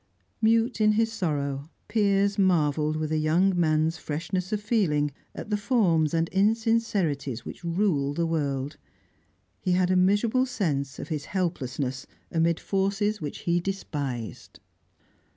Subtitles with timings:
[0.41, 5.57] Mute in his sorrow, Piers marvelled with a young man's freshness of feeling at the
[5.57, 8.77] forms and insincerities which rule the world.
[9.59, 14.59] He had a miserable sense of his helplessness amid forces which he despised.